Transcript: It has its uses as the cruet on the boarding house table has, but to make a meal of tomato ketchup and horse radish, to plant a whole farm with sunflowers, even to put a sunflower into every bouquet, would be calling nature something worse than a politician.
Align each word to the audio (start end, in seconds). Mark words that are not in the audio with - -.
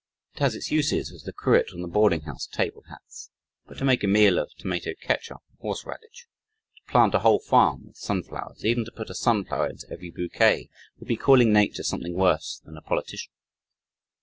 It 0.33 0.39
has 0.39 0.55
its 0.55 0.71
uses 0.71 1.11
as 1.11 1.25
the 1.25 1.31
cruet 1.31 1.71
on 1.75 1.83
the 1.83 1.87
boarding 1.87 2.21
house 2.21 2.47
table 2.47 2.83
has, 2.89 3.29
but 3.67 3.77
to 3.77 3.85
make 3.85 4.03
a 4.03 4.07
meal 4.07 4.39
of 4.39 4.49
tomato 4.55 4.95
ketchup 4.99 5.43
and 5.51 5.59
horse 5.59 5.85
radish, 5.85 6.27
to 6.77 6.91
plant 6.91 7.13
a 7.13 7.19
whole 7.19 7.37
farm 7.37 7.85
with 7.85 7.97
sunflowers, 7.97 8.65
even 8.65 8.83
to 8.85 8.91
put 8.91 9.11
a 9.11 9.13
sunflower 9.13 9.69
into 9.69 9.87
every 9.91 10.09
bouquet, 10.09 10.71
would 10.97 11.07
be 11.07 11.17
calling 11.17 11.53
nature 11.53 11.83
something 11.83 12.15
worse 12.15 12.63
than 12.65 12.77
a 12.77 12.81
politician. 12.81 13.31